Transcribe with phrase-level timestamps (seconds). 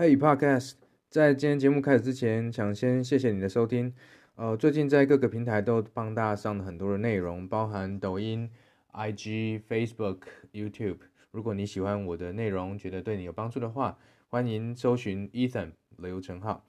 [0.00, 0.76] Hey Podcast，
[1.10, 3.94] 在今天节目开始之前，想先谢谢你的收听。
[4.34, 8.50] 呃，最近在各个平台都帮大家上了很多的内容，包含抖音、
[8.94, 10.20] IG、Facebook、
[10.54, 11.00] YouTube。
[11.32, 13.98] 如果你喜欢我的内容，觉得对你有帮助的话，
[14.30, 16.64] 欢迎搜寻 Ethan 刘成浩。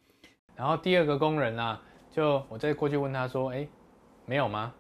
[0.57, 3.65] 然后第二个工人啊，就我再过去问他说：“哎，
[4.25, 4.73] 没有吗？”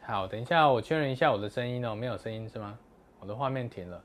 [0.00, 2.78] 好，等一下我确认一下我的声音哦，没有声音是吗？
[3.18, 4.00] 我的画面停了。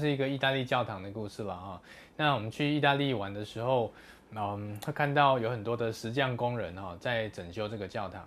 [0.00, 1.80] 是一个意大利教堂的故事了哈。
[2.16, 3.92] 那我们去意大利玩的时候，
[4.34, 8.24] 嗯，会看到有很多的石匠工人哈，在整修这个教堂。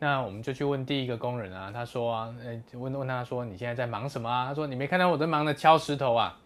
[0.00, 2.34] 那我们就去问第一个工人啊，他说啊，
[2.72, 4.46] 问问他说，你现在在忙什么啊？
[4.46, 6.36] 他说你没看到我在忙着敲石头啊，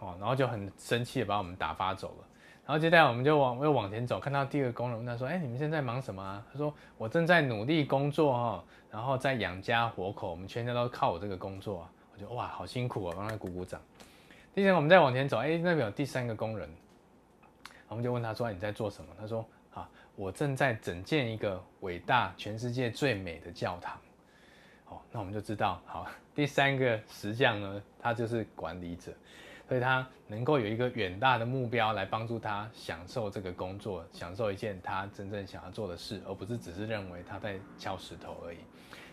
[0.00, 2.24] 哦，然后就很生气的把我们打发走了。
[2.66, 6.44] 然后接下来我们就往又往前走，看到第二个工人问他说，哎，你们现在忙什么啊？
[6.52, 11.90] 他说我正在努力工作哈，然后在养家活口，我们全家都靠我这个工作啊。
[12.12, 13.80] 我就哇，好辛苦啊，帮他鼓鼓掌。
[14.58, 16.68] 接下来我们再往前走，哎，那边有第三个工人，
[17.86, 23.96] 我们就问他说：“你在做什么？”他说：“啊，我正在整建一个伟大、全世界最美的教堂。”
[24.90, 29.12] 哦，那我们就知道，好，第三个石匠呢，他就是管理者，
[29.68, 38.58] 所以他能够有一个远大的目标来帮助他享受这个工作，享受一件他真正想要做的事，而不是只是认为他在敲石头而已。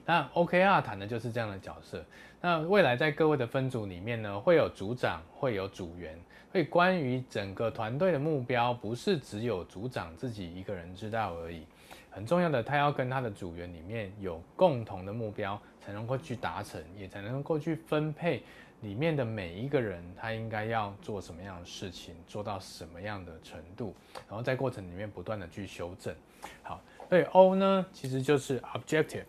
[0.05, 2.03] 那 OKR 谈的就是这样的角色。
[2.39, 6.15] 那未来在各位的分组里面呢，会有组长，会有组员。
[6.51, 11.65] 所以关于整个团队的目标，不是只有组长自己一个人知道而已。
[12.09, 18.41] 很重要的，他要跟他的组员里面有共同的目标，才能够去达成，也才能够去分配
[18.81, 23.93] 里面的每一个人，他应该要做什么样的事情，做到什么样的程度，
[24.29, 26.15] 然后在过程里面不断的去修正。
[26.63, 29.25] 好，所以 O 呢，其实就是 objective。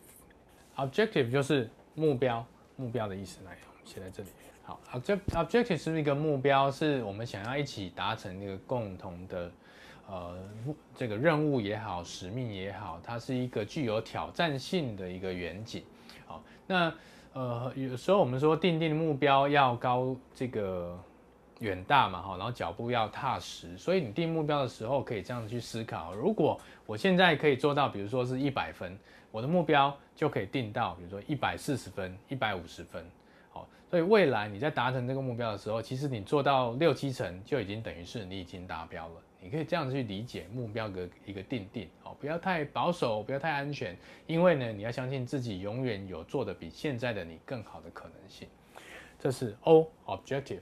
[0.77, 2.45] Objective 就是目标，
[2.77, 3.43] 目标的意思。
[3.45, 4.29] 来，写在这里。
[4.63, 6.71] 好，objective 是一个目标？
[6.71, 9.51] 是我们想要一起达成一个共同的，
[10.09, 10.37] 呃，
[10.95, 15.85] 这个任务也好，使命也好，它是一个具有挑战性的一个远景。
[16.27, 16.93] 好，那
[17.33, 20.99] 呃，有时候我们说定定目标要高，这个
[21.61, 23.77] 远大嘛，哈，然后脚步要踏实。
[23.79, 28.99] 所以你定目标的时候，可以这样子去思考：如果我现在可以做到，比如说是一百分。
[29.33, 33.05] 我的目标就可以定到，比如说一百四十分、一百五十分，
[33.51, 39.15] 好，所以未来你在达成这个目标的时候，其实你做到六七成就已经等于是你已经达标了。
[39.39, 43.95] 你可以这样子去理解目标的一个定定，好，不要太保守，不要太安全，
[44.27, 48.49] 因为呢，你要相信自己永远有做的比现在的你更好的可能性。
[49.19, 50.61] 这是 O objective。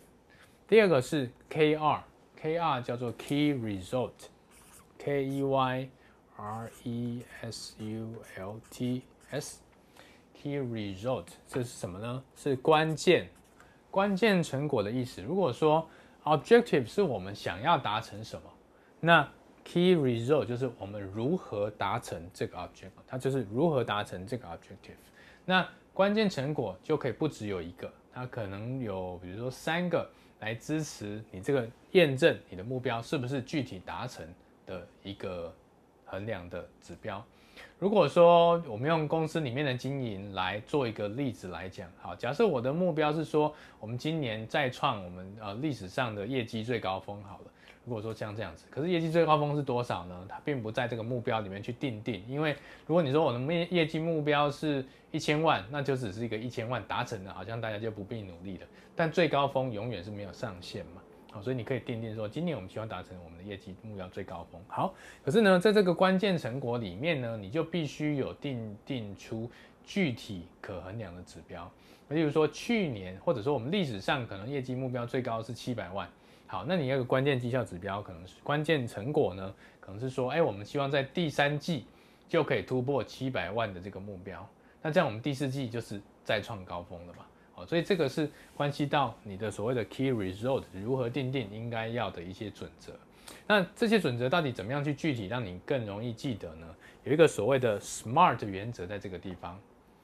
[0.67, 5.89] 第二个是 KR，KR 叫做 Key Result，K E Y。
[6.37, 12.25] R E S U L T S，Key Result，这是什么呢？
[12.35, 13.29] 是关键、
[13.89, 15.23] 关键成果的意思。
[15.23, 15.89] 如果说
[16.25, 18.51] Objective 是我们想要达成什么，
[18.99, 19.23] 那
[19.65, 24.97] Key Result 就是我们如何达成这个 Objective，它就是如何达成这个 Objective。
[25.45, 30.11] 那关键成果就可以不只有一个，它可能有，比如说三个
[30.45, 34.27] 来支持你这个验证你的目标是不是具体达成
[34.67, 35.53] 的一个。
[36.15, 37.25] 衡量的指标，
[37.79, 47.45] 如果说我们用公司里面的经营来做一个例子来讲，好，假设我的目标是说，我们今年再创我们呃历史上的业绩最高峰，好了，
[47.85, 50.27] 如果说像这样子，可是业绩最高峰是多少呢？
[50.29, 61.03] 它并不在这个目标里面去定定，因为如果你说我的业业绩目标是一千万，那就只是一个一千万达成了，好像大家就不必努力了，但最高峰永远是没有上限嘛。
[61.35, 64.63] 好，所以你可以定定说，今年我们希望达成我们的业绩目标最高峰。
[64.69, 69.51] 好，可是呢，在这个关键成果里面呢，你就必须有定定出
[69.85, 71.69] 具体可衡量的指标。
[72.11, 76.09] 例如说，去年或者说我们历史上可能业绩目标最高是七百万。
[76.47, 81.85] 好，那你那个关键绩效指标，可能是关键成果呢，可能是说，哎，我们希望在第三季
[82.29, 84.49] 就可以突破七百万的这个目标。
[84.81, 87.27] 那这样我们第四季就是再创高峰了嘛？
[87.57, 92.93] 哦，所以这个是关系到你的所谓的 key result 如何定定应该要的一些准则。
[93.47, 96.67] 那这些准则到底怎么样去具体让你更容易记得呢？
[97.05, 99.59] 有一个所谓的 SMART 原则在这个地方。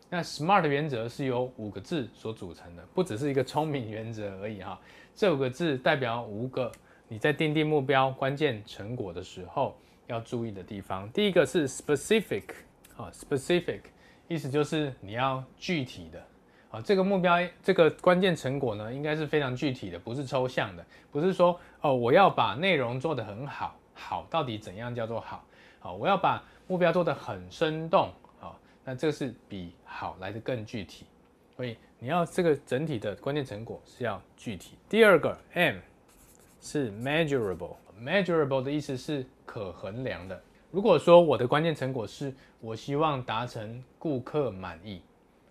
[0.08, 4.80] 那 SMART 原则是由五个字所组成的，不只是一个聪明原则而已哈。
[5.14, 6.70] 这五个字代表五个
[7.08, 9.76] 你在定定目标、关键成果的时候
[10.06, 11.10] 要注意的地方。
[11.10, 12.44] 第一个是 specific
[12.96, 13.80] 啊，specific
[14.28, 16.22] 意思就是你要具体的。
[16.70, 25.44] 啊，这个目标，这个关键成果呢，应该是非常具体的，不是抽象的，不是说哦，我要把内容做得很好，好到底怎样叫做好？
[25.80, 31.06] 好，我要把目标做得很生动，好，那这是比好来的更具体，
[31.56, 34.76] 所以你要这个整体的关键成果是要具体。
[34.88, 35.76] 第二个 M
[36.60, 37.76] 是 measurable。
[38.00, 40.40] measurable 的意思是可衡量的。
[40.70, 45.02] 如果说我的关键成果是我希望达成顾客满意，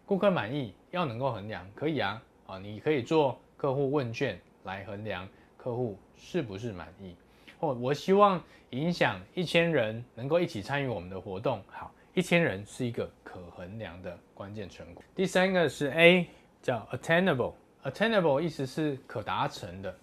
[0.03, 5.27] 顾客满意要能够衡量，可以啊，啊，你可以做客户问卷来衡量
[5.57, 7.15] 客户是不是满意。
[7.59, 8.41] 或我希望
[8.71, 15.03] 影响一千人能够一起参与我们的活动，好，一千人是一个可衡量的关键成果。
[15.15, 16.27] 第三个是 A，
[16.61, 19.95] 叫 attainable，attainable 意思是可达成的。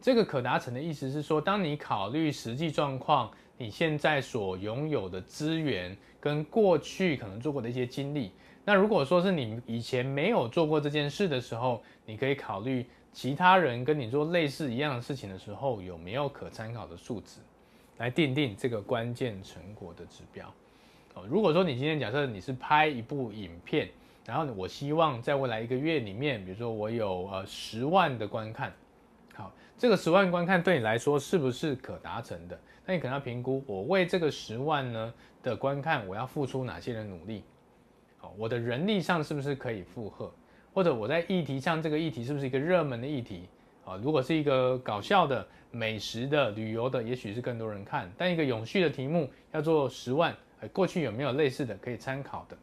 [0.00, 3.30] 这个可达成的意思是说，当你考虑实际状况。
[3.58, 8.30] 你现在所拥有的资源跟过去可能做过的一些经历，
[8.68, 17.38] 那如果说是你以前没有做过这件事的时候，你可以考虑其他人跟你做类似一样的事情的时候，有没有可参考的数值
[17.98, 20.52] 来订定这个关键成果的指标。
[21.14, 23.88] 哦，如果说你今天假设你是拍一部影片，
[24.26, 28.72] 然后我希望在未来一个月里面，比如说我有呃十万的观看，
[29.36, 32.58] 好，这个十万观看对你来说是不是可达成的？
[32.84, 37.44] 那你可能要评估，我为这个十万呢的观看，我要付出哪些的努力？
[38.36, 40.32] 我的人力上是不是可以负荷？
[40.72, 43.48] 或者我在议题上，这个议题是不是一个热门的议题？
[43.84, 48.10] 啊，如果是一个搞笑的、美食的、旅游的，也许是更多人看。
[48.16, 50.36] 但一个永续的题目要做十万，
[50.72, 52.56] 过去有没有类似的可以参考的？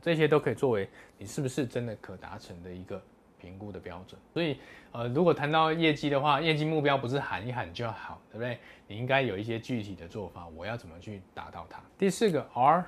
[0.00, 0.88] 这些都可以作为
[1.18, 3.02] 你是不是真的可达成的一个。
[3.38, 4.56] 评估的标准，所以
[4.92, 8.58] 呃，如果谈到业绩的话，业绩目标不是喊一喊就好，对不对？
[8.88, 11.78] 你应该有一些具体的做法，我要怎么去达到它？
[11.98, 12.84] 第四个 R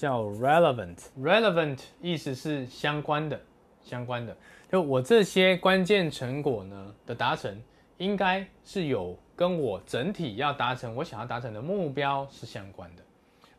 [0.00, 3.38] 叫 relevant，relevant 意思是相关的，
[3.82, 4.34] 相关的。
[4.72, 7.54] 就我这些关键成果呢的达成，
[7.98, 13.02] 应该是有跟我整体要达成我想要达成的目标是相关的。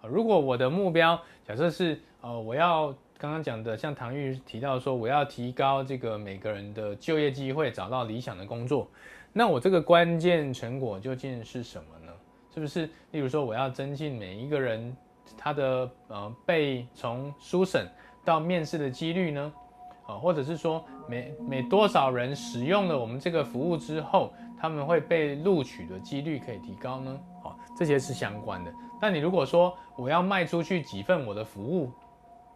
[0.10, 2.88] 如果我的目标假设是呃，我要
[3.20, 8.90] 刚刚讲的，像唐玉提到说，我要提高这个每个人的就业机会，找到理想的工作。
[9.32, 12.12] 那我这个关键成果究竟是什么呢？
[12.52, 14.98] 是不是，例如说，我要增进每一个人
[15.38, 17.88] 他的呃被从书审
[18.24, 19.54] 到面试的几率呢？
[20.08, 27.20] 啊，或者是说每每多少人使用了我们这个服务之后，他们会被录取的几率可以提高呢？
[27.44, 28.74] 啊，这些是相关的。
[29.00, 31.92] 但你如果说我要卖出去几份我的服务，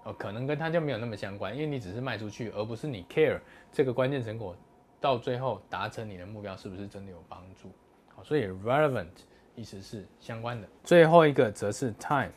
[0.03, 3.39] 哦，可能跟它就没有那么相关，因为你只是卖出去，而不是你 care
[3.71, 4.55] 这个关键成果
[4.99, 7.71] 到最后达成你的目标是不是真的有帮助。
[8.15, 9.07] 好，所以 relevant
[9.55, 10.67] 意思是相关的。
[10.83, 12.31] 最后一个则是 time，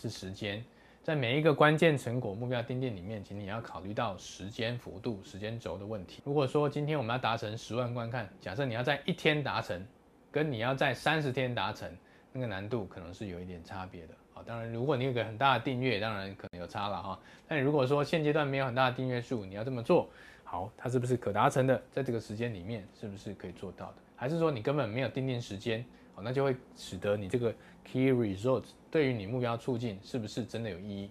[0.00, 0.64] 是时间，
[1.02, 6.22] 在每一个关键成果目标订定里面，请你要考虑到时间幅度、时间轴的问题。
[6.24, 9.86] 如果说今天我们要达成十万观看，假设你要在一天达成，
[10.32, 11.86] 跟你要在三十天达成，
[12.32, 14.14] 那个难度可能是有一点差别的。
[14.32, 17.20] 啊当然，如果你有个很大的订阅，当然可能有差了哈。
[17.46, 20.08] 但如果说现阶段没有很大的订阅数，你要这么做，
[20.50, 21.80] 好，它是不是可达成的？
[21.92, 23.94] 在这个时间里面，是不是可以做到的？
[24.16, 25.84] 还是说你根本没有定定时间？
[26.12, 27.54] 好，那就会使得你这个
[27.84, 31.10] key result 对于你目标促进是不是真的有意义？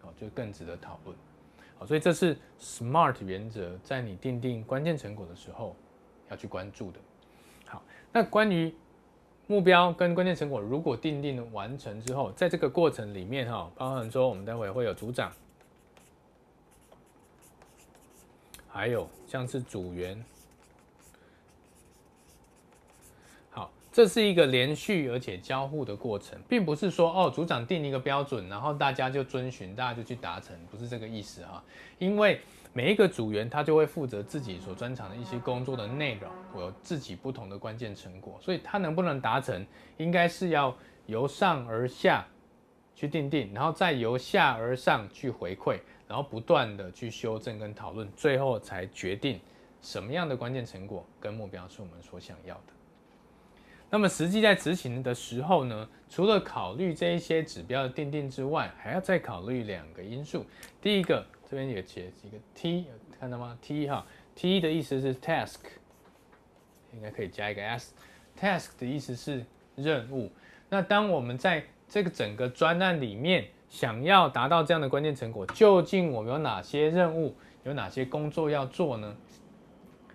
[0.00, 1.16] 好，就更值得讨论。
[1.76, 5.74] 好，所以这是 SMART 原则在你定定关键成果的时候
[6.30, 7.00] 要去关注的。
[7.64, 8.72] 好，那关于
[9.48, 15.32] 目标跟关键成果如果定定完成之后，在这个过程里面哈，包含说我们待会会有组长，
[18.76, 20.22] 还有像是组员，
[23.50, 31.64] 好，这是一个连续而且交互的过程，并不是说哦，组长定一个标准，然后大家就遵循，大家就去达成，不是这个意思哈，
[31.98, 32.40] 因为。
[32.72, 39.66] 每一个组员他就会负责自己所专长的一些工作的内容，会有自己不同的关键成果，所以他能不能达成，
[39.96, 42.26] 应该是要由上而下
[42.94, 45.78] 去定定，然后再由下而上去回馈，
[46.08, 49.40] 然后不断的去修正跟讨论，最后才决定
[49.80, 52.72] 什么样的关键成果跟目标是我们所想要的。
[53.88, 60.44] 那么实际在执行的时候呢，除了考虑这一些指标的订定之外，还要再考虑两个因素，
[60.80, 61.24] 第一个。
[61.48, 62.86] 这边也写一个 T，
[63.20, 65.60] 看到吗？T 哈，T 的意思是 task，
[66.92, 67.94] 应该可以加一个 S。
[68.36, 69.46] task 的意思是
[69.76, 70.28] 任务。
[70.68, 79.16] 那当我们在这个整个专案里面想要达到这样的关键成果，究竟我们有哪些任务，有哪些工作要做呢？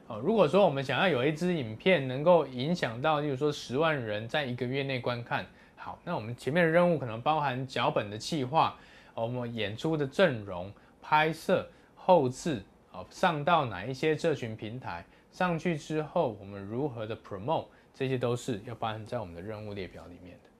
[0.08, 8.75] 哦，如果说我们想要有一支影片能够影响到，例如说十万人在一个月内观看，好，那我们前面的任务可能包含脚本的企划，
[9.13, 10.72] 我们演出的阵容。
[11.03, 15.03] 拍摄、后制，哦，上到哪一些社群平台？
[15.31, 17.65] 上去之后，我们如何的 promote？
[17.91, 20.50] 这些都是要包含在我们的任务列表里面的。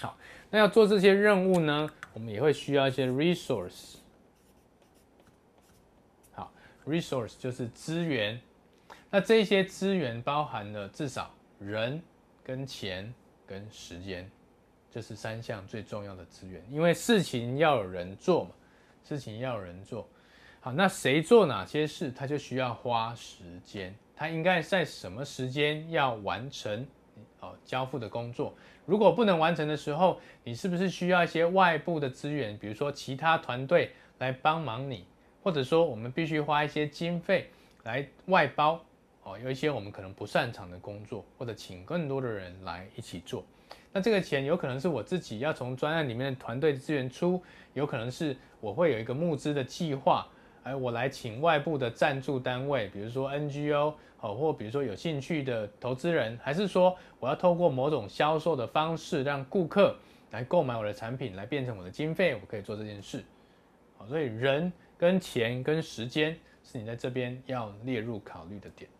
[0.00, 0.16] 好，
[0.50, 3.96] 那要做这些任务呢，我们也会需要一些 resource。
[6.32, 6.52] 好
[6.86, 8.40] ，resource 就是资源。
[9.10, 12.02] 那这些资源包含了至少人、
[12.44, 13.12] 跟钱、
[13.46, 14.30] 跟时间，
[14.90, 16.62] 这是三项最重要的资源。
[16.70, 18.50] 因为事情要有人做嘛，
[19.04, 20.06] 事情要有人做。
[20.60, 23.94] 好，那谁做哪些事，他就需要花时间。
[24.14, 26.86] 他应该在什么时间要完成
[27.66, 28.54] 交付的工作？
[28.86, 35.04] 如果不能完成的时候，你是不是需要一些外部的资源，比如说其他团队来帮忙你，
[35.42, 37.50] 或者说我们必须花一些经费
[37.82, 38.80] 来外包
[39.24, 43.44] 哦，有一些我们可能不擅长的工作，或者请更多的人来一起做。
[43.92, 47.42] 那这个钱有可能是我自己要从专案里面的团队资源出，
[47.74, 50.28] 有可能是我会有一个募资的计划，
[50.66, 53.94] 哎，我来请外部的赞助单位，比如说 NGO。
[54.18, 59.94] 好，或比如说有兴趣的投资人，还是说我要透过某种销售的方式，让顾客
[60.32, 63.22] 来购买我的产品，来变成我的经费，我可以做这件事。
[63.96, 68.90] 好，所以人跟钱跟时间是你在这边要列入考虑的点。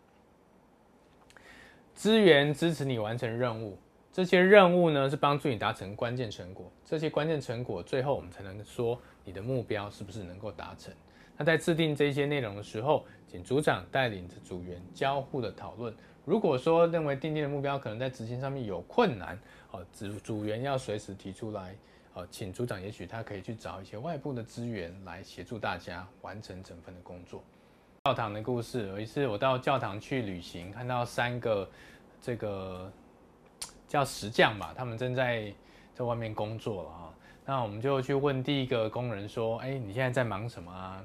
[1.95, 3.77] 资源支持你完成任务，
[4.13, 10.95] 这些任务呢是帮助你达成关键成果，这些关键成果最后我们才能说你的目标是不是能够达成。
[11.37, 15.95] 那在制定这些内容的时候，请组长带领着组员交互的讨论。
[16.25, 19.39] 如果说认为定定的目标可能在执行上面有困难，
[19.71, 21.77] 哦，组组员要随时提出来，
[22.15, 27.45] 哦，请组长也许他可以去找一些外部的资源来协助大家完成整份的工作。
[28.05, 31.69] 教堂的故事，有一次我到教堂去旅行，看到三个
[32.21, 32.91] 这个
[33.87, 35.53] 叫石匠吧，他们正在
[35.95, 37.15] 在外面工作了啊。
[37.45, 41.05] 那我们就去问第一个工人说：“哎，你现在在忙什么啊？”